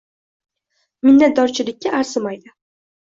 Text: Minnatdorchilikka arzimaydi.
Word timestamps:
Minnatdorchilikka 1.09 1.91
arzimaydi. 1.99 2.51